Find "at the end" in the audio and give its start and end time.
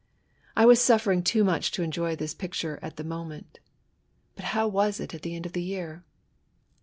5.13-5.45